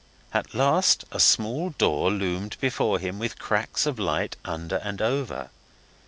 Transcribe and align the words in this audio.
At 0.33 0.55
last 0.55 1.05
a 1.11 1.19
small 1.19 1.75
door 1.77 2.09
loomed 2.09 2.57
before 2.59 2.97
him 2.97 3.19
with 3.19 3.37
cracks 3.37 3.85
of 3.85 3.99
light 3.99 4.35
under 4.43 4.77
and 4.77 4.99
over. 4.99 5.51